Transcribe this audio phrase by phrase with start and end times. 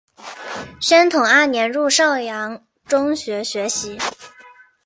[0.81, 3.99] 宣统二年入邵阳中学学习。